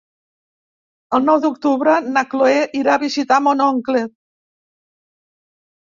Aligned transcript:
El 1.17 1.27
nou 1.29 1.41
d'octubre 1.43 1.99
na 2.17 2.25
Cloè 2.33 2.57
irà 2.81 2.95
a 2.97 3.03
visitar 3.07 3.41
mon 3.49 3.65
oncle. 3.69 4.05